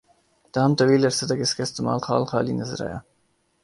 تاہم، 0.53 0.71
طویل 0.79 1.01
عرصے 1.07 1.25
تک 1.29 1.39
اس 1.43 1.51
کا 1.55 1.61
استعمال 1.67 1.99
خال 2.07 2.23
خال 2.31 2.45
ہی 2.49 2.53
نظر 2.61 2.79
آیا 2.87 2.99